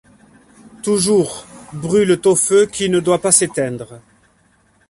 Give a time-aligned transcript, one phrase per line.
[0.81, 4.01] Toujours, brûlent au feu qui ne doit pas s’éteindre;